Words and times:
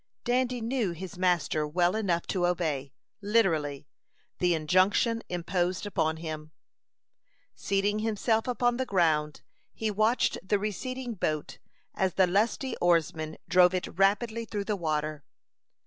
Dandy 0.23 0.61
knew 0.61 0.93
his 0.93 1.15
master 1.15 1.67
well 1.67 1.95
enough 1.95 2.25
to 2.25 2.47
obey, 2.47 2.91
literally, 3.21 3.85
the 4.39 4.55
injunction 4.55 5.21
imposed 5.29 5.85
upon 5.85 6.17
him. 6.17 6.51
Seating 7.53 7.99
himself 7.99 8.47
upon 8.47 8.77
the 8.77 8.85
ground, 8.87 9.43
he 9.75 9.91
watched 9.91 10.39
the 10.41 10.57
receding 10.57 11.13
boat, 11.13 11.59
as 11.93 12.15
the 12.15 12.25
lusty 12.25 12.75
oarsmen 12.77 13.37
drove 13.47 13.75
it 13.75 13.85
rapidly 13.99 14.43
through 14.43 14.63
the 14.65 14.75
water. 14.75 15.23